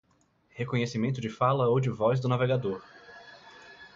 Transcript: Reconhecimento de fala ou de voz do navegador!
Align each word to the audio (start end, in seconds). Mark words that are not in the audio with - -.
Reconhecimento 0.57 1.21
de 1.21 1.29
fala 1.29 1.67
ou 1.67 1.79
de 1.79 1.91
voz 1.91 2.19
do 2.19 2.27
navegador! 2.27 2.81